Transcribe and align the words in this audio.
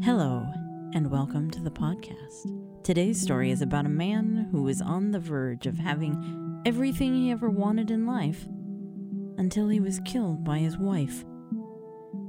Hello, 0.00 0.46
and 0.94 1.10
welcome 1.10 1.50
to 1.50 1.60
the 1.60 1.72
podcast. 1.72 2.84
Today's 2.84 3.20
story 3.20 3.50
is 3.50 3.62
about 3.62 3.84
a 3.84 3.90
man 3.90 4.48
who 4.52 4.62
was 4.62 4.80
on 4.80 5.10
the 5.10 5.18
verge 5.18 5.66
of 5.66 5.76
having 5.76 6.62
everything 6.64 7.14
he 7.14 7.32
ever 7.32 7.50
wanted 7.50 7.90
in 7.90 8.06
life 8.06 8.46
until 9.38 9.68
he 9.68 9.80
was 9.80 10.00
killed 10.04 10.44
by 10.44 10.58
his 10.58 10.78
wife. 10.78 11.24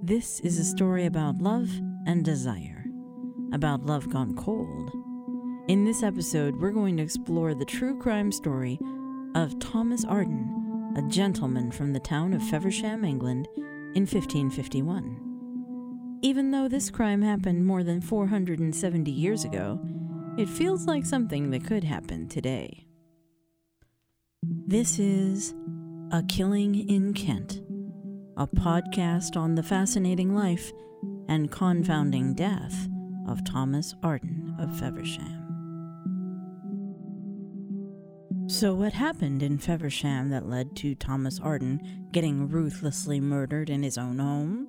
This 0.02 0.40
is 0.40 0.58
a 0.58 0.66
story 0.66 1.05
about 1.05 1.44
love 1.44 1.70
and 2.08 2.26
desire, 2.26 2.86
about 3.54 3.86
love 3.86 4.10
gone 4.10 4.36
cold. 4.36 4.92
In 5.68 5.86
this 5.86 6.02
episode, 6.02 6.60
we're 6.60 6.72
going 6.72 6.98
to 6.98 7.04
explore 7.04 7.54
the 7.54 7.66
true 7.66 8.00
crime 8.00 8.32
story 8.32 8.80
of 9.36 9.60
Thomas 9.60 10.04
Arden, 10.06 10.96
a 10.98 11.08
gentleman 11.08 11.72
from 11.72 11.94
the 11.94 12.00
town 12.00 12.34
of 12.34 12.42
Feversham, 12.42 13.06
England, 13.06 13.48
in 13.94 14.08
1551. 14.08 15.29
Even 16.21 16.51
though 16.51 16.68
this 16.68 16.89
crime 16.89 17.21
happened 17.21 17.65
more 17.65 17.82
than 17.82 18.01
470 18.01 19.09
years 19.09 19.46
ago, 19.46 19.79
it 20.37 20.50
feels 20.50 20.86
like 20.86 21.05
something 21.05 21.50
that 21.51 21.64
could 21.64 21.86
happen 21.86 22.28
today. 22.28 22.86
This 24.43 25.00
is 25.00 25.54
A 26.11 26.21
Killing 26.23 26.89
in 26.89 27.14
Kent, 27.14 27.61
a 28.36 28.47
podcast 28.47 29.37
on 29.37 29.55
the 29.55 29.64
fascinating 29.64 30.36
life 30.36 30.73
and 31.29 31.50
confounding 31.50 32.33
death 32.33 32.89
of 33.25 33.45
Thomas 33.45 33.95
Arden 34.03 34.56
of 34.59 34.78
Feversham. 34.78 35.45
So, 38.47 38.73
what 38.73 38.92
happened 38.92 39.42
in 39.42 39.58
Feversham 39.58 40.31
that 40.31 40.50
led 40.50 40.75
to 40.78 40.95
Thomas 40.95 41.39
Arden 41.39 42.09
getting 42.11 42.50
ruthlessly 42.50 43.22
murdered 43.22 43.70
in 43.70 43.83
his 43.83 43.97
own 43.97 44.20
home? 44.20 44.67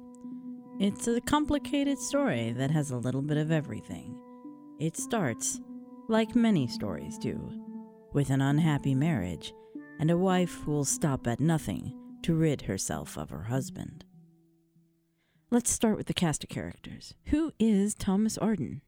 It's 0.81 1.07
a 1.07 1.21
complicated 1.21 1.99
story 1.99 2.53
that 2.53 2.71
has 2.71 2.91
a 2.91 2.97
little 2.97 3.21
bit 3.21 3.37
of 3.37 3.53
everything. 3.53 4.19
It 4.79 4.97
starts, 4.97 5.61
like 6.09 6.35
many 6.35 6.67
stories 6.69 7.19
do, 7.19 7.53
with 8.15 8.31
an 8.31 8.41
unhappy 8.41 8.95
marriage 8.95 9.53
and 9.99 10.11
a 10.11 10.17
wife 10.17 10.55
who 10.63 10.73
will 10.73 10.87
stop 10.87 11.27
at 11.27 11.39
nothing 11.39 11.93
to 12.23 12.35
rid 12.35 12.63
herself 12.63 13.19
of 13.19 13.29
her 13.29 13.43
husband. 13.43 14.07
Let's 15.51 15.71
start 15.71 15.99
with 15.99 16.07
the 16.07 16.15
cast 16.15 16.45
of 16.45 16.49
characters. 16.49 17.13
Who 17.27 17.53
is 17.59 17.95
Thomas 17.95 18.39
Arden? 18.39 18.81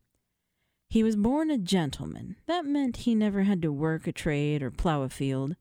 He 0.88 1.02
was 1.02 1.14
born 1.14 1.50
a 1.50 1.58
gentleman. 1.58 2.36
That 2.46 2.64
meant 2.64 2.96
he 2.96 3.14
never 3.14 3.42
had 3.42 3.60
to 3.60 3.70
work 3.70 4.06
a 4.06 4.12
trade 4.12 4.62
or 4.62 4.70
plow 4.70 5.02
a 5.02 5.10
field. 5.10 5.56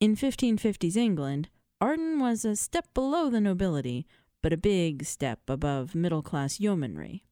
In 0.00 0.16
1550s 0.16 0.96
England, 0.96 1.50
Arden 1.80 2.18
was 2.18 2.44
a 2.44 2.54
step 2.54 2.86
below 2.94 3.30
the 3.30 3.40
nobility, 3.40 4.06
but 4.42 4.52
a 4.52 4.56
big 4.56 5.04
step 5.04 5.40
above 5.48 5.94
middle 5.94 6.22
class 6.22 6.60
yeomanry. 6.60 7.24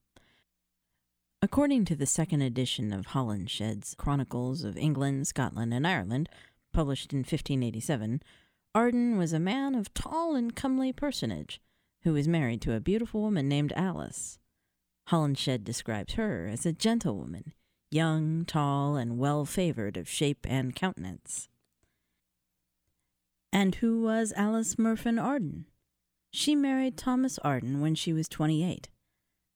According 1.43 1.87
to 1.87 1.97
the 1.97 2.07
second 2.07 2.43
edition 2.43 2.93
of 2.93 3.07
Holinshed's 3.07 3.95
Chronicles 3.95 4.63
of 4.63 4.77
England, 4.77 5.27
Scotland, 5.27 5.73
and 5.75 5.87
Ireland, 5.87 6.29
published 6.73 7.13
in 7.13 7.21
1587, 7.21 8.23
Arden 8.75 9.17
was 9.17 9.33
a 9.33 9.41
man 9.41 9.75
of 9.75 9.93
tall 9.95 10.37
and 10.37 10.55
comely 10.55 10.93
personage 10.93 11.61
who 12.03 12.13
was 12.13 12.29
married 12.29 12.63
to 12.63 12.75
a 12.75 12.81
beautiful 12.81 13.23
woman 13.23 13.49
named 13.49 13.73
Alice. 13.75 14.39
Holinshed 15.09 15.65
describes 15.65 16.15
her 16.15 16.47
as 16.47 16.65
a 16.65 16.73
gentlewoman, 16.73 17.53
young, 17.91 18.45
tall, 18.45 18.97
and 18.97 19.19
well 19.19 19.45
favored 19.45 19.97
of 19.97 20.09
shape 20.09 20.47
and 20.49 20.77
countenance. 20.77 21.49
And 23.53 23.75
who 23.77 24.03
was 24.03 24.33
Alice 24.37 24.77
Murfin 24.77 25.21
Arden? 25.21 25.67
She 26.33 26.55
married 26.55 26.97
Thomas 26.97 27.39
Arden 27.39 27.81
when 27.81 27.95
she 27.95 28.13
was 28.13 28.29
28. 28.29 28.89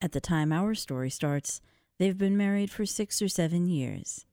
At 0.00 0.12
the 0.12 0.20
time 0.20 0.52
our 0.52 0.74
story 0.74 1.08
starts, 1.08 1.60
they've 1.98 2.18
been 2.18 2.36
married 2.36 2.70
for 2.70 2.84
six 2.84 3.22
or 3.22 3.28
seven 3.28 3.68
years. 3.68 4.26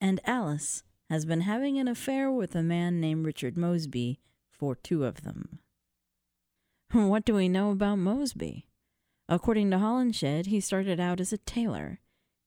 And 0.00 0.20
Alice 0.24 0.82
has 1.08 1.24
been 1.24 1.42
having 1.42 1.78
an 1.78 1.88
affair 1.88 2.30
with 2.30 2.54
a 2.54 2.62
man 2.62 3.00
named 3.00 3.24
Richard 3.26 3.56
Mosby 3.56 4.20
for 4.50 4.74
two 4.74 5.04
of 5.04 5.22
them. 5.22 5.58
What 6.92 7.24
do 7.24 7.34
we 7.34 7.48
know 7.48 7.70
about 7.70 7.98
Mosby? 7.98 8.66
According 9.28 9.70
to 9.70 9.78
Holinshed, 9.78 10.46
he 10.46 10.60
started 10.60 10.98
out 10.98 11.20
as 11.20 11.32
a 11.32 11.38
tailor. 11.38 12.00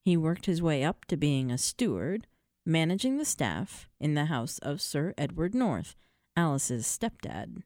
He 0.03 0.17
worked 0.17 0.47
his 0.47 0.61
way 0.61 0.83
up 0.83 1.05
to 1.05 1.15
being 1.15 1.49
a 1.49 1.57
steward, 1.57 2.27
managing 2.65 3.17
the 3.17 3.25
staff 3.25 3.87
in 4.01 4.15
the 4.15 4.25
house 4.25 4.59
of 4.59 4.81
Sir 4.81 5.13
Edward 5.17 5.55
North, 5.55 5.95
Alice's 6.35 6.85
stepdad. 6.85 7.63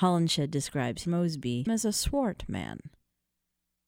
Holinshed 0.00 0.50
describes 0.50 1.06
Mosby 1.06 1.64
as 1.68 1.84
a 1.84 1.92
swart 1.92 2.44
man. 2.48 2.80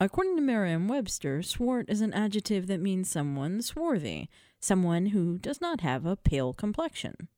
According 0.00 0.36
to 0.36 0.42
Merriam 0.42 0.88
Webster, 0.88 1.42
swart 1.42 1.88
is 1.88 2.00
an 2.00 2.12
adjective 2.12 2.66
that 2.66 2.80
means 2.80 3.08
someone 3.08 3.62
swarthy, 3.62 4.28
someone 4.60 5.06
who 5.06 5.38
does 5.38 5.60
not 5.60 5.80
have 5.80 6.04
a 6.04 6.16
pale 6.16 6.52
complexion. 6.52 7.28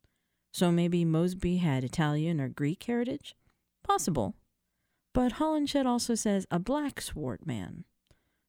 So 0.53 0.73
maybe 0.73 1.05
Mosby 1.05 1.59
had 1.59 1.85
Italian 1.85 2.41
or 2.41 2.49
Greek 2.49 2.83
heritage? 2.83 3.37
Possible. 3.85 4.35
But 5.13 5.35
Holinshed 5.35 5.87
also 5.87 6.15
says 6.15 6.47
a 6.51 6.59
black 6.59 7.01
swart 7.01 7.47
man. 7.47 7.85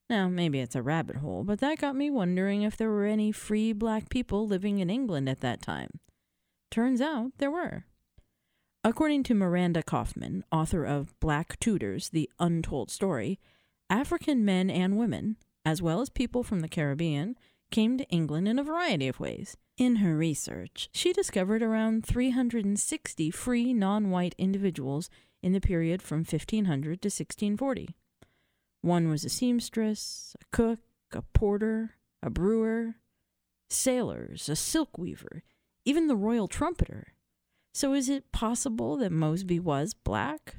Now, 0.09 0.29
maybe 0.29 0.59
it's 0.61 0.75
a 0.75 0.81
rabbit 0.81 1.17
hole, 1.17 1.43
but 1.43 1.59
that 1.59 1.79
got 1.79 1.95
me 1.95 2.09
wondering 2.09 2.61
if 2.61 2.77
there 2.77 2.89
were 2.89 3.05
any 3.05 3.33
free 3.33 3.73
black 3.73 4.09
people 4.09 4.47
living 4.47 4.79
in 4.79 4.89
England 4.89 5.27
at 5.27 5.41
that 5.41 5.61
time. 5.61 5.99
Turns 6.71 7.01
out 7.01 7.31
there 7.39 7.51
were. 7.51 7.85
According 8.83 9.23
to 9.23 9.33
Miranda 9.33 9.83
Kaufmann, 9.83 10.43
author 10.51 10.85
of 10.85 11.19
Black 11.19 11.59
Tudors 11.59 12.09
The 12.09 12.29
Untold 12.39 12.89
Story, 12.89 13.39
African 13.89 14.45
men 14.45 14.69
and 14.69 14.97
women, 14.97 15.37
as 15.65 15.81
well 15.81 15.99
as 15.99 16.09
people 16.09 16.43
from 16.43 16.61
the 16.61 16.69
Caribbean, 16.69 17.35
came 17.71 17.97
to 17.97 18.07
England 18.09 18.47
in 18.47 18.59
a 18.59 18.63
variety 18.63 19.07
of 19.07 19.19
ways. 19.19 19.57
In 19.77 19.97
her 19.97 20.15
research, 20.15 20.89
she 20.91 21.11
discovered 21.11 21.61
around 21.61 22.05
360 22.05 23.31
free 23.31 23.73
non 23.73 24.09
white 24.09 24.35
individuals 24.37 25.09
in 25.43 25.53
the 25.53 25.61
period 25.61 26.01
from 26.01 26.19
1500 26.19 27.01
to 27.01 27.07
1640. 27.07 27.95
One 28.81 29.09
was 29.09 29.25
a 29.25 29.29
seamstress, 29.29 30.35
a 30.39 30.45
cook, 30.55 30.79
a 31.11 31.21
porter, 31.33 31.95
a 32.23 32.29
brewer, 32.29 32.95
sailors, 33.69 34.49
a 34.49 34.55
silk 34.55 34.97
weaver, 34.97 35.43
even 35.85 36.07
the 36.07 36.15
royal 36.15 36.47
trumpeter, 36.47 37.13
so 37.77 37.93
is 37.93 38.09
it 38.09 38.31
possible 38.31 38.97
that 38.97 39.11
Mosby 39.11 39.59
was 39.59 39.93
black? 39.93 40.55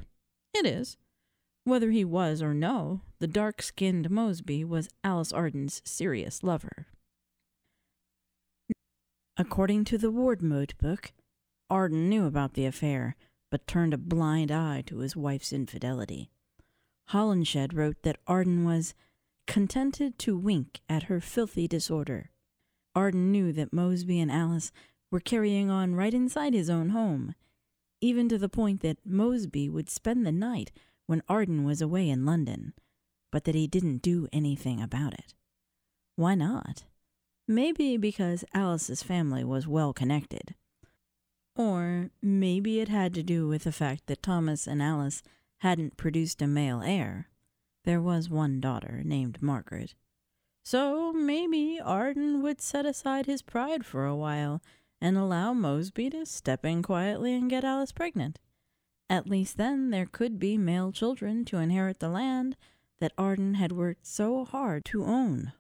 It 0.55 0.65
is. 0.65 0.97
Whether 1.65 1.91
he 1.91 2.05
was 2.05 2.41
or 2.41 2.55
no, 2.55 3.01
the 3.19 3.27
dark 3.27 3.61
skinned 3.61 4.09
Mosby 4.09 4.63
was 4.63 4.89
Alice 5.03 5.33
Arden's 5.33 5.83
serious 5.85 6.45
lover. 6.45 6.87
According 9.37 9.85
to 9.87 9.99
the 9.99 10.13
Wardmote 10.13 10.79
book, 10.79 11.13
Arden 11.69 12.09
knew 12.09 12.25
about 12.25 12.55
the 12.55 12.67
affair, 12.67 13.17
but 13.51 13.67
turned 13.67 13.93
a 13.93 13.99
blind 13.99 14.53
eye 14.53 14.85
to 14.87 14.99
his 14.99 15.17
wife's 15.17 15.53
infidelity. 15.53 16.31
Holinshed 17.11 17.75
wrote 17.75 18.01
that 18.05 18.21
Arden 18.29 18.65
was 18.65 18.95
contented 19.49 20.21
to 20.21 20.39
wink 20.39 20.83
at 20.89 21.05
her 21.05 21.21
filthy 21.21 21.67
disorder. 21.67 22.31
Arden 22.95 23.33
knew 23.33 23.53
that 23.55 23.73
Mosby 23.73 24.21
and 24.21 24.31
Alice 24.31 24.71
were 25.11 25.21
carrying 25.21 25.71
on 25.71 25.95
right 25.95 26.15
inside 26.15 26.55
his 26.55 26.69
own 26.69 26.91
home, 26.91 27.35
even 28.01 28.29
to 28.29 28.39
the 28.39 28.49
point 28.49 28.81
that 28.81 28.99
Mosby 29.05 29.69
would 29.69 29.91
spend 29.91 30.27
the 30.27 30.33
night 30.33 30.71
when 31.07 31.23
Arden 31.29 31.65
was 31.65 31.81
away 31.81 32.09
in 32.09 32.27
London, 32.27 32.75
but 33.33 33.45
that 33.45 33.55
he 33.55 33.67
didn't 33.67 34.03
do 34.03 34.29
anything 34.33 34.81
about 34.83 35.15
it. 35.15 35.35
Why 36.17 36.35
not? 36.35 36.85
Maybe 37.47 37.97
because 37.97 38.45
Alice's 38.53 39.03
family 39.03 39.43
was 39.43 39.67
well 39.67 39.93
connected. 39.93 40.55
Or 41.57 42.11
maybe 42.23 42.81
it 42.81 42.89
had 42.89 43.15
to 43.15 43.23
do 43.23 43.49
with 43.49 43.65
the 43.65 43.73
fact 43.73 44.07
that 44.07 44.23
Thomas 44.23 44.67
and 44.67 44.83
Alice 44.83 45.23
hadn't 45.59 45.97
produced 45.97 46.43
a 46.43 46.47
male 46.47 46.83
heir. 46.83 47.29
There 47.85 48.01
was 48.01 48.29
one 48.29 48.61
daughter 48.61 49.03
named 49.05 49.43
Margaret. 49.43 49.95
So 50.65 51.13
maybe 51.13 51.81
Arden 51.83 52.43
would 52.43 52.61
set 52.61 52.85
aside 52.85 53.27
his 53.27 53.41
pride 53.41 53.87
for 53.87 54.05
a 54.05 54.15
while 54.15 54.61
and 55.01 55.17
allow 55.17 55.53
Mosby 55.53 56.11
to 56.11 56.27
step 56.27 56.65
in 56.65 56.83
quietly 56.83 57.35
and 57.35 57.51
get 57.51 57.65
Alice 57.65 57.93
pregnant. 57.93 58.39
At 59.11 59.29
least 59.29 59.57
then 59.57 59.91
there 59.91 60.07
could 60.07 60.39
be 60.39 60.59
male 60.59 60.93
children 60.93 61.45
to 61.47 61.59
inherit 61.59 62.01
the 62.01 62.09
land 62.09 62.57
that 63.01 63.13
Arden 63.17 63.55
had 63.55 63.73
worked 63.73 64.07
so 64.07 64.45
hard 64.45 64.85
to 64.87 65.05
own. 65.05 65.53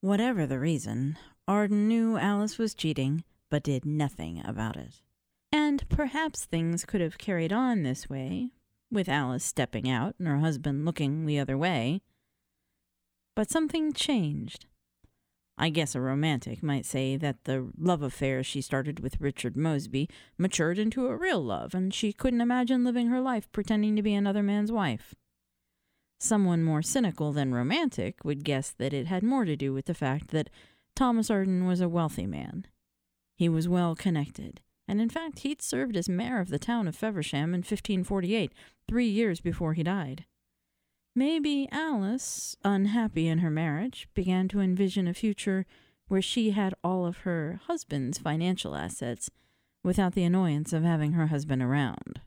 Whatever 0.00 0.46
the 0.46 0.58
reason, 0.58 1.18
Arden 1.48 1.88
knew 1.88 2.16
Alice 2.16 2.58
was 2.58 2.74
cheating, 2.74 3.24
but 3.50 3.62
did 3.62 3.84
nothing 3.84 4.42
about 4.44 4.76
it. 4.76 5.02
And 5.50 5.88
perhaps 5.88 6.44
things 6.44 6.84
could 6.84 7.00
have 7.00 7.18
carried 7.18 7.52
on 7.52 7.82
this 7.82 8.08
way, 8.08 8.50
with 8.90 9.08
Alice 9.08 9.44
stepping 9.44 9.88
out 9.88 10.14
and 10.18 10.28
her 10.28 10.38
husband 10.38 10.84
looking 10.84 11.26
the 11.26 11.38
other 11.38 11.58
way. 11.58 12.02
But 13.34 13.50
something 13.50 13.92
changed. 13.92 14.66
I 15.58 15.68
guess 15.68 15.94
a 15.94 16.00
romantic 16.00 16.62
might 16.62 16.86
say 16.86 17.16
that 17.16 17.44
the 17.44 17.70
love 17.78 18.02
affair 18.02 18.42
she 18.42 18.60
started 18.60 19.00
with 19.00 19.20
Richard 19.20 19.56
Mosby 19.56 20.08
matured 20.38 20.78
into 20.78 21.06
a 21.06 21.16
real 21.16 21.42
love, 21.42 21.74
and 21.74 21.92
she 21.92 22.12
couldn't 22.12 22.40
imagine 22.40 22.84
living 22.84 23.08
her 23.08 23.20
life 23.20 23.50
pretending 23.52 23.94
to 23.96 24.02
be 24.02 24.14
another 24.14 24.42
man's 24.42 24.72
wife. 24.72 25.14
Someone 26.18 26.62
more 26.62 26.82
cynical 26.82 27.32
than 27.32 27.54
romantic 27.54 28.24
would 28.24 28.44
guess 28.44 28.70
that 28.70 28.94
it 28.94 29.06
had 29.06 29.22
more 29.22 29.44
to 29.44 29.56
do 29.56 29.72
with 29.72 29.86
the 29.86 29.94
fact 29.94 30.28
that 30.28 30.50
Thomas 30.94 31.30
Arden 31.30 31.66
was 31.66 31.80
a 31.80 31.88
wealthy 31.88 32.26
man. 32.26 32.66
He 33.36 33.48
was 33.48 33.68
well 33.68 33.94
connected, 33.94 34.60
and 34.86 35.00
in 35.00 35.10
fact 35.10 35.40
he'd 35.40 35.60
served 35.60 35.96
as 35.96 36.08
mayor 36.08 36.40
of 36.40 36.48
the 36.48 36.58
town 36.58 36.86
of 36.86 36.96
Feversham 36.96 37.54
in 37.54 37.60
1548, 37.60 38.52
three 38.88 39.08
years 39.08 39.40
before 39.40 39.74
he 39.74 39.82
died. 39.82 40.24
Maybe 41.14 41.68
Alice, 41.70 42.56
unhappy 42.64 43.28
in 43.28 43.38
her 43.38 43.50
marriage, 43.50 44.08
began 44.14 44.48
to 44.48 44.60
envision 44.60 45.06
a 45.06 45.14
future 45.14 45.66
where 46.08 46.22
she 46.22 46.50
had 46.52 46.74
all 46.82 47.04
of 47.04 47.18
her 47.18 47.60
husband's 47.66 48.18
financial 48.18 48.74
assets 48.74 49.30
without 49.84 50.14
the 50.14 50.24
annoyance 50.24 50.72
of 50.72 50.84
having 50.84 51.12
her 51.12 51.26
husband 51.26 51.62
around. 51.62 52.22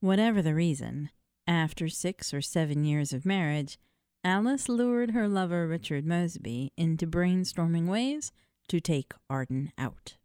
Whatever 0.00 0.42
the 0.42 0.54
reason, 0.54 1.10
after 1.46 1.88
six 1.88 2.34
or 2.34 2.40
seven 2.40 2.84
years 2.84 3.12
of 3.12 3.24
marriage, 3.24 3.78
Alice 4.24 4.68
lured 4.68 5.12
her 5.12 5.26
lover 5.26 5.66
Richard 5.66 6.06
Mosby 6.06 6.72
into 6.76 7.06
brainstorming 7.06 7.86
ways 7.86 8.30
to 8.68 8.80
take 8.80 9.14
Arden 9.30 9.72
out. 9.78 10.16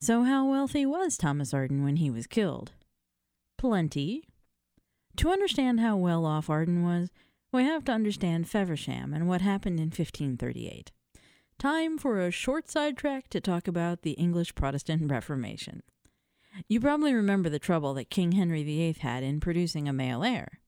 So, 0.00 0.22
how 0.22 0.46
wealthy 0.46 0.86
was 0.86 1.16
Thomas 1.16 1.52
Arden 1.52 1.84
when 1.84 1.96
he 1.96 2.10
was 2.10 2.26
killed? 2.26 2.72
Plenty. 3.58 4.24
To 5.16 5.30
understand 5.30 5.80
how 5.80 5.96
well 5.96 6.24
off 6.24 6.48
Arden 6.48 6.84
was, 6.84 7.10
we 7.52 7.64
have 7.64 7.84
to 7.84 7.92
understand 7.92 8.48
Feversham 8.48 9.12
and 9.12 9.28
what 9.28 9.42
happened 9.42 9.78
in 9.78 9.86
1538. 9.86 10.90
Time 11.58 11.98
for 11.98 12.18
a 12.18 12.30
short 12.30 12.68
sidetrack 12.70 13.28
to 13.28 13.40
talk 13.40 13.68
about 13.68 14.02
the 14.02 14.12
English 14.12 14.54
Protestant 14.54 15.02
Reformation. 15.10 15.82
You 16.68 16.80
probably 16.80 17.14
remember 17.14 17.48
the 17.48 17.58
trouble 17.58 17.94
that 17.94 18.10
King 18.10 18.32
Henry 18.32 18.62
VIII 18.62 18.96
had 19.00 19.22
in 19.22 19.40
producing 19.40 19.88
a 19.88 19.92
male 19.92 20.24
heir. 20.24 20.60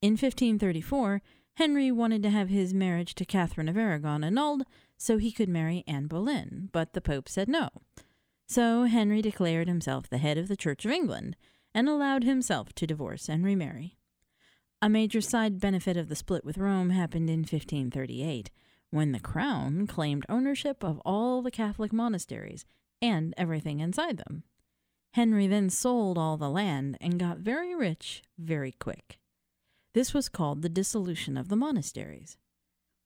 In 0.00 0.12
1534, 0.12 1.20
Henry 1.54 1.92
wanted 1.92 2.22
to 2.22 2.30
have 2.30 2.48
his 2.48 2.72
marriage 2.72 3.14
to 3.16 3.24
Catherine 3.24 3.68
of 3.68 3.76
Aragon 3.76 4.24
annulled 4.24 4.62
so 4.96 5.18
he 5.18 5.32
could 5.32 5.48
marry 5.48 5.84
Anne 5.86 6.06
Boleyn, 6.06 6.70
but 6.72 6.92
the 6.92 7.00
Pope 7.00 7.28
said 7.28 7.48
no. 7.48 7.68
So 8.46 8.84
Henry 8.84 9.22
declared 9.22 9.68
himself 9.68 10.08
the 10.08 10.18
head 10.18 10.38
of 10.38 10.48
the 10.48 10.56
Church 10.56 10.84
of 10.84 10.90
England 10.90 11.36
and 11.74 11.88
allowed 11.88 12.24
himself 12.24 12.72
to 12.74 12.86
divorce 12.86 13.28
and 13.28 13.44
remarry. 13.44 13.96
A 14.80 14.88
major 14.88 15.20
side 15.20 15.60
benefit 15.60 15.96
of 15.96 16.08
the 16.08 16.16
split 16.16 16.44
with 16.44 16.58
Rome 16.58 16.90
happened 16.90 17.30
in 17.30 17.40
1538, 17.40 18.50
when 18.90 19.12
the 19.12 19.20
crown 19.20 19.86
claimed 19.86 20.26
ownership 20.28 20.82
of 20.82 21.00
all 21.04 21.40
the 21.40 21.50
Catholic 21.50 21.92
monasteries 21.92 22.64
and 23.00 23.32
everything 23.36 23.80
inside 23.80 24.16
them. 24.16 24.42
Henry 25.14 25.46
then 25.46 25.70
sold 25.70 26.16
all 26.18 26.36
the 26.36 26.50
land 26.50 26.96
and 27.00 27.18
got 27.18 27.38
very 27.38 27.74
rich 27.74 28.22
very 28.38 28.72
quick. 28.72 29.18
This 29.94 30.14
was 30.14 30.28
called 30.28 30.62
the 30.62 30.68
dissolution 30.68 31.36
of 31.36 31.48
the 31.48 31.56
monasteries. 31.56 32.38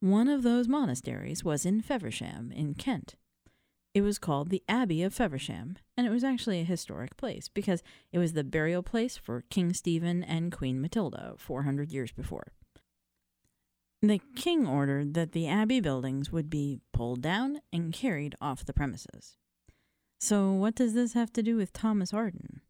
One 0.00 0.28
of 0.28 0.42
those 0.42 0.68
monasteries 0.68 1.42
was 1.42 1.66
in 1.66 1.80
Feversham, 1.82 2.52
in 2.52 2.74
Kent. 2.74 3.16
It 3.96 4.02
was 4.02 4.18
called 4.18 4.50
the 4.50 4.62
Abbey 4.68 5.02
of 5.02 5.14
Feversham, 5.14 5.78
and 5.96 6.06
it 6.06 6.10
was 6.10 6.22
actually 6.22 6.60
a 6.60 6.64
historic 6.64 7.16
place 7.16 7.48
because 7.48 7.82
it 8.12 8.18
was 8.18 8.34
the 8.34 8.44
burial 8.44 8.82
place 8.82 9.16
for 9.16 9.44
King 9.48 9.72
Stephen 9.72 10.22
and 10.22 10.52
Queen 10.52 10.82
Matilda 10.82 11.32
400 11.38 11.90
years 11.90 12.12
before. 12.12 12.52
The 14.02 14.20
king 14.34 14.66
ordered 14.66 15.14
that 15.14 15.32
the 15.32 15.48
abbey 15.48 15.80
buildings 15.80 16.30
would 16.30 16.50
be 16.50 16.78
pulled 16.92 17.22
down 17.22 17.62
and 17.72 17.90
carried 17.90 18.34
off 18.38 18.66
the 18.66 18.74
premises. 18.74 19.38
So, 20.20 20.52
what 20.52 20.74
does 20.74 20.92
this 20.92 21.14
have 21.14 21.32
to 21.32 21.42
do 21.42 21.56
with 21.56 21.72
Thomas 21.72 22.12
Arden? 22.12 22.60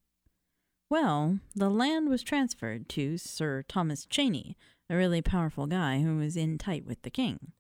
Well, 0.89 1.41
the 1.57 1.71
land 1.71 2.09
was 2.09 2.23
transferred 2.23 2.89
to 2.91 3.19
Sir 3.19 3.65
Thomas 3.67 4.07
Cheney, 4.07 4.57
a 4.89 4.95
really 4.95 5.23
powerful 5.23 5.67
guy 5.67 6.03
who 6.03 6.19
was 6.19 6.37
in 6.37 6.57
tight 6.57 6.87
with 6.87 7.03
the 7.03 7.11
king. 7.11 7.51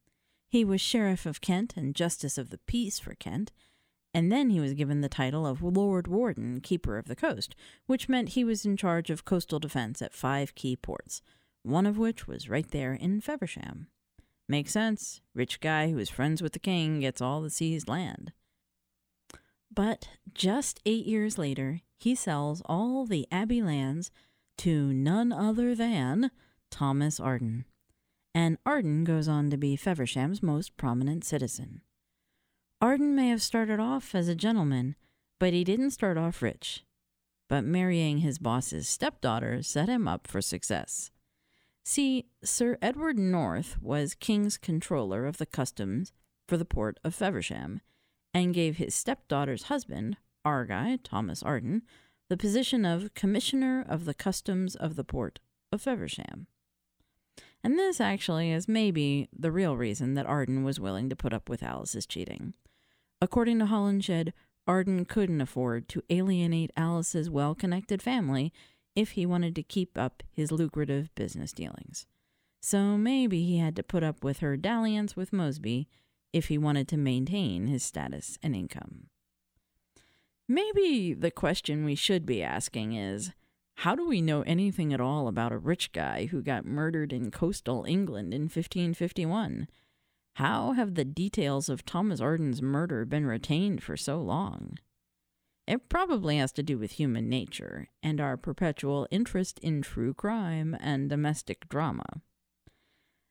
He 0.48 0.64
was 0.64 0.80
Sheriff 0.80 1.26
of 1.26 1.40
Kent 1.40 1.74
and 1.76 1.94
Justice 1.94 2.38
of 2.38 2.50
the 2.50 2.58
Peace 2.58 2.98
for 2.98 3.14
Kent, 3.14 3.52
and 4.14 4.32
then 4.32 4.50
he 4.50 4.60
was 4.60 4.74
given 4.74 5.00
the 5.00 5.08
title 5.08 5.46
of 5.46 5.62
Lord 5.62 6.06
Warden, 6.06 6.60
Keeper 6.60 6.96
of 6.96 7.06
the 7.06 7.16
Coast, 7.16 7.54
which 7.86 8.08
meant 8.08 8.30
he 8.30 8.44
was 8.44 8.64
in 8.64 8.76
charge 8.76 9.10
of 9.10 9.24
coastal 9.24 9.58
defense 9.58 10.00
at 10.00 10.14
five 10.14 10.54
key 10.54 10.76
ports, 10.76 11.20
one 11.62 11.84
of 11.84 11.98
which 11.98 12.26
was 12.26 12.48
right 12.48 12.70
there 12.70 12.94
in 12.94 13.20
Feversham. 13.20 13.88
Makes 14.48 14.72
sense. 14.72 15.20
Rich 15.34 15.60
guy 15.60 15.90
who 15.90 15.98
is 15.98 16.08
friends 16.08 16.40
with 16.40 16.52
the 16.52 16.58
king 16.58 17.00
gets 17.00 17.20
all 17.20 17.42
the 17.42 17.50
seized 17.50 17.88
land. 17.88 18.32
But 19.74 20.08
just 20.32 20.80
eight 20.86 21.04
years 21.04 21.36
later, 21.36 21.82
he 21.98 22.14
sells 22.14 22.62
all 22.66 23.04
the 23.04 23.26
Abbey 23.30 23.60
lands 23.60 24.10
to 24.58 24.92
none 24.92 25.32
other 25.32 25.74
than 25.74 26.30
Thomas 26.70 27.20
Arden. 27.20 27.64
And 28.36 28.58
Arden 28.66 29.04
goes 29.04 29.28
on 29.28 29.48
to 29.48 29.56
be 29.56 29.76
Feversham's 29.76 30.42
most 30.42 30.76
prominent 30.76 31.24
citizen. 31.24 31.80
Arden 32.82 33.14
may 33.14 33.30
have 33.30 33.40
started 33.40 33.80
off 33.80 34.14
as 34.14 34.28
a 34.28 34.34
gentleman, 34.34 34.94
but 35.40 35.54
he 35.54 35.64
didn't 35.64 35.92
start 35.92 36.18
off 36.18 36.42
rich. 36.42 36.84
But 37.48 37.64
marrying 37.64 38.18
his 38.18 38.38
boss's 38.38 38.90
stepdaughter 38.90 39.62
set 39.62 39.88
him 39.88 40.06
up 40.06 40.26
for 40.26 40.42
success. 40.42 41.10
See, 41.82 42.26
Sir 42.44 42.76
Edward 42.82 43.18
North 43.18 43.80
was 43.80 44.14
King's 44.14 44.58
controller 44.58 45.24
of 45.24 45.38
the 45.38 45.46
customs 45.46 46.12
for 46.46 46.58
the 46.58 46.66
port 46.66 47.00
of 47.02 47.14
Feversham 47.14 47.80
and 48.34 48.52
gave 48.52 48.76
his 48.76 48.94
stepdaughter's 48.94 49.64
husband, 49.64 50.18
Argyll 50.44 50.98
Thomas 51.02 51.42
Arden, 51.42 51.84
the 52.28 52.36
position 52.36 52.84
of 52.84 53.14
Commissioner 53.14 53.82
of 53.88 54.04
the 54.04 54.12
Customs 54.12 54.76
of 54.76 54.96
the 54.96 55.04
Port 55.04 55.40
of 55.72 55.80
Feversham. 55.80 56.48
And 57.66 57.76
this 57.76 58.00
actually 58.00 58.52
is 58.52 58.68
maybe 58.68 59.28
the 59.36 59.50
real 59.50 59.76
reason 59.76 60.14
that 60.14 60.24
Arden 60.24 60.62
was 60.62 60.78
willing 60.78 61.08
to 61.08 61.16
put 61.16 61.32
up 61.32 61.48
with 61.48 61.64
Alice's 61.64 62.06
cheating. 62.06 62.54
According 63.20 63.58
to 63.58 63.64
Holinshed, 63.64 64.32
Arden 64.68 65.04
couldn't 65.04 65.40
afford 65.40 65.88
to 65.88 66.04
alienate 66.08 66.70
Alice's 66.76 67.28
well 67.28 67.56
connected 67.56 68.00
family 68.00 68.52
if 68.94 69.10
he 69.10 69.26
wanted 69.26 69.56
to 69.56 69.64
keep 69.64 69.98
up 69.98 70.22
his 70.30 70.52
lucrative 70.52 71.12
business 71.16 71.52
dealings. 71.52 72.06
So 72.60 72.96
maybe 72.96 73.44
he 73.44 73.58
had 73.58 73.74
to 73.74 73.82
put 73.82 74.04
up 74.04 74.22
with 74.22 74.38
her 74.38 74.56
dalliance 74.56 75.16
with 75.16 75.32
Mosby 75.32 75.88
if 76.32 76.46
he 76.46 76.58
wanted 76.58 76.86
to 76.86 76.96
maintain 76.96 77.66
his 77.66 77.82
status 77.82 78.38
and 78.44 78.54
income. 78.54 79.08
Maybe 80.46 81.14
the 81.14 81.32
question 81.32 81.84
we 81.84 81.96
should 81.96 82.26
be 82.26 82.44
asking 82.44 82.92
is 82.92 83.32
how 83.80 83.94
do 83.94 84.08
we 84.08 84.22
know 84.22 84.40
anything 84.42 84.94
at 84.94 85.00
all 85.00 85.28
about 85.28 85.52
a 85.52 85.58
rich 85.58 85.92
guy 85.92 86.26
who 86.26 86.42
got 86.42 86.64
murdered 86.64 87.12
in 87.12 87.30
coastal 87.30 87.84
England 87.86 88.32
in 88.32 88.42
1551? 88.42 89.68
How 90.36 90.72
have 90.72 90.94
the 90.94 91.04
details 91.04 91.68
of 91.68 91.84
Thomas 91.84 92.20
Arden's 92.20 92.62
murder 92.62 93.04
been 93.04 93.26
retained 93.26 93.82
for 93.82 93.96
so 93.96 94.18
long? 94.18 94.78
It 95.66 95.90
probably 95.90 96.38
has 96.38 96.52
to 96.52 96.62
do 96.62 96.78
with 96.78 96.92
human 96.92 97.28
nature 97.28 97.88
and 98.02 98.18
our 98.18 98.38
perpetual 98.38 99.06
interest 99.10 99.58
in 99.58 99.82
true 99.82 100.14
crime 100.14 100.74
and 100.80 101.10
domestic 101.10 101.68
drama. 101.68 102.22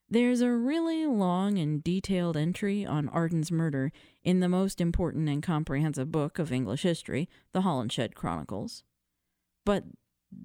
There's 0.07 0.41
a 0.41 0.51
really 0.51 1.07
long 1.07 1.57
and 1.57 1.83
detailed 1.83 2.37
entry 2.37 2.85
on 2.85 3.09
Arden's 3.09 3.51
murder 3.51 3.91
in 4.23 4.41
the 4.41 4.49
most 4.49 4.79
important 4.79 5.27
and 5.27 5.41
comprehensive 5.41 6.11
book 6.11 6.37
of 6.37 6.51
English 6.51 6.83
history, 6.83 7.27
the 7.51 7.61
Holinshed 7.61 8.13
Chronicles. 8.13 8.83
But 9.65 9.85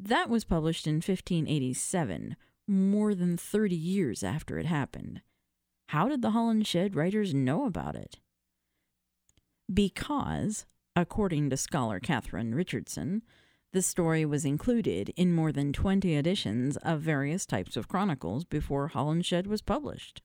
that 0.03 0.29
was 0.29 0.45
published 0.45 0.87
in 0.87 0.97
1587, 0.97 2.37
more 2.67 3.15
than 3.15 3.37
30 3.37 3.75
years 3.75 4.23
after 4.23 4.59
it 4.59 4.67
happened. 4.67 5.23
How 5.89 6.09
did 6.09 6.23
the 6.23 6.31
Holinshed 6.31 6.95
writers 6.95 7.35
know 7.35 7.67
about 7.67 7.97
it? 7.97 8.19
Because, 9.73 10.67
according 10.95 11.51
to 11.51 11.57
scholar 11.57 11.99
Catherine 11.99 12.55
Richardson, 12.55 13.23
the 13.73 13.83
story 13.83 14.25
was 14.25 14.45
included 14.45 15.13
in 15.17 15.33
more 15.33 15.53
than 15.53 15.73
20 15.73 16.17
editions 16.17 16.77
of 16.79 17.01
various 17.01 17.47
types 17.47 17.77
of 17.77 17.89
chronicles 17.89 18.45
before 18.45 18.91
Holinshed 18.91 19.47
was 19.47 19.63
published. 19.63 20.23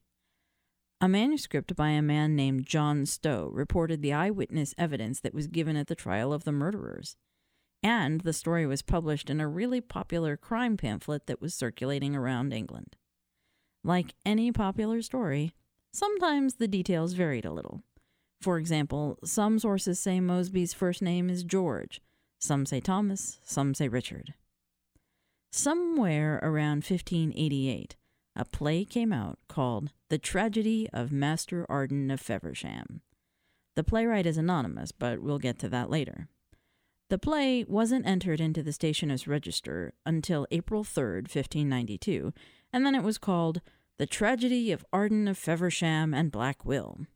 A 1.00 1.08
manuscript 1.08 1.76
by 1.76 1.90
a 1.90 2.02
man 2.02 2.34
named 2.34 2.66
John 2.66 3.06
Stow 3.06 3.50
reported 3.52 4.02
the 4.02 4.12
eyewitness 4.12 4.74
evidence 4.78 5.20
that 5.20 5.34
was 5.34 5.46
given 5.46 5.76
at 5.76 5.88
the 5.88 5.94
trial 5.94 6.32
of 6.32 6.44
the 6.44 6.52
murderers. 6.52 7.16
And 7.82 8.22
the 8.22 8.32
story 8.32 8.66
was 8.66 8.82
published 8.82 9.30
in 9.30 9.40
a 9.40 9.48
really 9.48 9.80
popular 9.80 10.36
crime 10.36 10.76
pamphlet 10.76 11.26
that 11.26 11.40
was 11.40 11.54
circulating 11.54 12.16
around 12.16 12.52
England. 12.52 12.96
Like 13.84 14.14
any 14.24 14.50
popular 14.50 15.02
story, 15.02 15.52
sometimes 15.92 16.54
the 16.54 16.68
details 16.68 17.12
varied 17.12 17.44
a 17.44 17.52
little. 17.52 17.82
For 18.40 18.58
example, 18.58 19.18
some 19.24 19.58
sources 19.58 20.00
say 20.00 20.20
Mosby's 20.20 20.74
first 20.74 21.00
name 21.00 21.30
is 21.30 21.44
George, 21.44 22.00
some 22.38 22.66
say 22.66 22.80
Thomas, 22.80 23.40
some 23.44 23.74
say 23.74 23.88
Richard. 23.88 24.34
Somewhere 25.52 26.38
around 26.42 26.84
1588, 26.84 27.96
a 28.34 28.44
play 28.44 28.84
came 28.84 29.12
out 29.12 29.38
called 29.48 29.92
The 30.10 30.18
Tragedy 30.18 30.88
of 30.92 31.12
Master 31.12 31.64
Arden 31.68 32.10
of 32.10 32.20
Feversham. 32.20 33.00
The 33.74 33.84
playwright 33.84 34.26
is 34.26 34.36
anonymous, 34.36 34.92
but 34.92 35.20
we'll 35.22 35.38
get 35.38 35.58
to 35.60 35.68
that 35.70 35.88
later. 35.88 36.28
The 37.08 37.18
play 37.18 37.64
wasn't 37.68 38.06
entered 38.06 38.40
into 38.40 38.64
the 38.64 38.72
stationer's 38.72 39.28
register 39.28 39.94
until 40.04 40.46
April 40.50 40.82
3rd, 40.82 41.32
1592, 41.32 42.32
and 42.72 42.84
then 42.84 42.96
it 42.96 43.04
was 43.04 43.16
called 43.16 43.60
The 43.98 44.06
Tragedy 44.06 44.72
of 44.72 44.84
Arden 44.92 45.28
of 45.28 45.38
Feversham 45.38 46.12
and 46.12 46.32
Black 46.32 46.64
Will. 46.64 47.06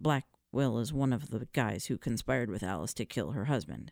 Black 0.00 0.26
Will 0.52 0.78
is 0.78 0.92
one 0.92 1.12
of 1.12 1.30
the 1.30 1.48
guys 1.52 1.86
who 1.86 1.98
conspired 1.98 2.50
with 2.50 2.62
Alice 2.62 2.94
to 2.94 3.04
kill 3.04 3.32
her 3.32 3.46
husband. 3.46 3.90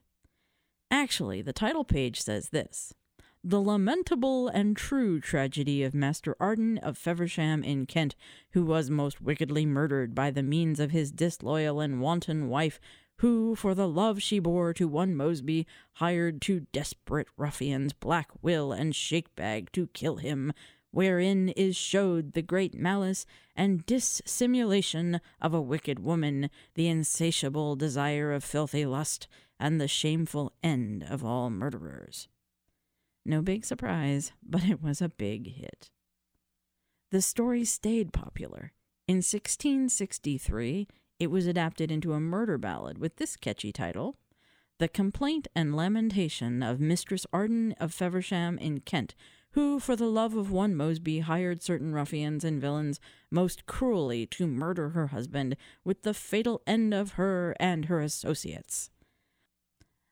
Actually, 0.89 1.43
the 1.43 1.53
title 1.53 1.85
page 1.85 2.23
says 2.23 2.51
this 2.51 2.95
The 3.43 3.61
lamentable 3.61 4.47
and 4.47 4.77
true 4.77 5.21
tragedy 5.21 5.83
of 5.83 5.95
Master 5.95 6.37
Arden 6.39 6.79
of 6.79 6.97
Feversham 6.97 7.65
in 7.65 7.87
Kent, 7.87 8.15
who 8.51 8.65
was 8.65 8.89
most 8.89 9.21
wickedly 9.21 9.67
murdered 9.67 10.15
by 10.15 10.31
the 10.31 10.45
means 10.45 10.79
of 10.79 10.93
his 10.93 11.11
disloyal 11.11 11.81
and 11.81 12.01
wanton 12.01 12.49
wife, 12.49 12.79
who, 13.19 13.55
for 13.55 13.75
the 13.75 13.89
love 13.89 14.21
she 14.21 14.39
bore 14.39 14.73
to 14.75 14.89
one 14.89 15.15
Mosby, 15.15 15.67
hired 15.95 16.41
two 16.41 16.67
desperate 16.73 17.29
ruffians, 17.37 17.93
Black 17.93 18.29
Will 18.43 18.73
and 18.73 18.93
Shakebag, 18.93 19.71
to 19.73 19.87
kill 19.89 20.17
him, 20.17 20.53
wherein 20.91 21.49
is 21.51 21.77
showed 21.77 22.33
the 22.33 22.43
great 22.43 22.75
malice 22.75 23.27
and 23.57 23.85
dissimulation 23.87 25.21
of 25.41 25.55
a 25.55 25.61
wicked 25.61 25.99
woman, 25.99 26.51
the 26.75 26.89
insatiable 26.89 27.77
desire 27.77 28.33
of 28.33 28.45
filthy 28.45 28.87
lust, 28.87 29.27
and 29.59 29.81
the 29.81 29.89
shameful 29.89 30.53
end 30.63 31.05
of 31.09 31.25
all 31.25 31.51
murderers. 31.51 32.29
No 33.25 33.41
big 33.43 33.65
surprise, 33.65 34.33
but 34.43 34.65
it 34.65 34.83
was 34.83 35.01
a 35.01 35.09
big 35.09 35.55
hit. 35.55 35.91
The 37.11 37.23
story 37.23 37.65
stayed 37.65 38.13
popular. 38.13 38.73
In 39.07 39.17
1663, 39.17 40.89
it 41.19 41.31
was 41.31 41.47
adapted 41.47 41.91
into 41.91 42.13
a 42.13 42.21
murder 42.21 42.59
ballad 42.59 42.99
with 42.99 43.17
this 43.17 43.37
catchy 43.37 43.73
title 43.73 44.17
The 44.79 44.89
Complaint 44.89 45.49
and 45.55 45.77
Lamentation 45.77 46.63
of 46.63 46.81
Mistress 46.81 47.27
Arden 47.33 47.75
of 47.79 47.95
Feversham 47.95 48.59
in 48.59 48.81
Kent, 48.81 49.15
who, 49.53 49.79
for 49.79 49.95
the 49.95 50.07
love 50.07 50.35
of 50.35 50.51
one 50.51 50.75
Mosby, 50.75 51.21
hired 51.21 51.63
certain 51.63 51.93
ruffians 51.93 52.45
and 52.45 52.61
villains 52.61 52.99
most 53.31 53.67
cruelly 53.67 54.27
to 54.27 54.49
murder 54.49 54.91
her 54.91 55.09
husband, 55.09 55.57
with 55.85 56.03
the 56.03 56.15
fatal 56.15 56.61
end 56.67 56.93
of 56.93 57.13
her 57.13 57.55
and 57.61 57.85
her 57.85 58.01
associates. 58.01 58.91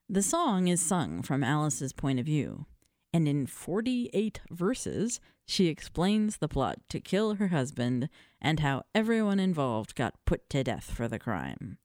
The 0.09 0.23
song 0.23 0.69
is 0.69 0.81
sung 0.81 1.23
from 1.23 1.43
Alice's 1.43 1.93
point 1.93 2.21
of 2.21 2.27
view, 2.27 2.67
and 3.13 3.29
in 3.29 3.47
48 3.47 4.41
verses, 4.51 5.21
she 5.47 5.67
explains 5.67 6.39
the 6.39 6.49
plot 6.49 6.79
to 6.89 7.01
kill 7.01 7.35
her 7.35 7.49
husband 7.49 8.09
and 8.41 8.61
how 8.61 8.85
everyone 8.95 9.41
involved 9.41 9.95
got 9.95 10.25
put 10.25 10.49
to 10.51 10.65
death 10.65 10.91
for 10.91 11.09
the 11.09 11.19
crime. 11.19 11.79